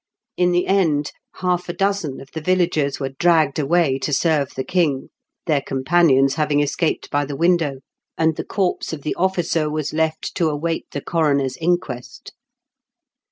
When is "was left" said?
9.69-10.33